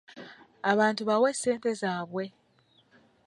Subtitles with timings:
[0.71, 2.25] Abantu bawe ssente zaabwe.